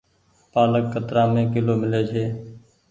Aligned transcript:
پآلڪ 0.51 0.85
ڪترآ 0.93 1.23
مي 1.33 1.43
ڪلو 1.53 1.73
ميلي 1.81 2.01
ڇي۔ 2.09 2.25